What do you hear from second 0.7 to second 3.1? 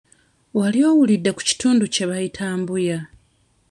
owulidde ku kitundu kye bayita Mbuya?